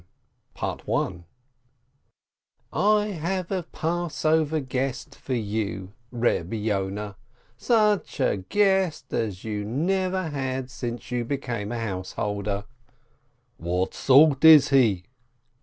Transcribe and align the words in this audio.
THE 0.55 0.55
PASSOVEE 0.61 1.13
GUEST 1.13 1.25
"I 2.73 3.05
have 3.21 3.51
a 3.51 3.61
Passover 3.71 4.59
guest 4.59 5.13
for 5.13 5.35
you, 5.35 5.93
Reb 6.11 6.51
Yoneh, 6.53 7.13
such 7.55 8.19
a 8.19 8.37
guest 8.37 9.13
as 9.13 9.43
you 9.43 9.63
never 9.63 10.29
had 10.29 10.71
since 10.71 11.11
you 11.11 11.23
became 11.23 11.71
a 11.71 11.77
house 11.77 12.13
holder." 12.13 12.65
"What 13.59 13.93
sort 13.93 14.43
is 14.43 14.69
he?" 14.69 15.03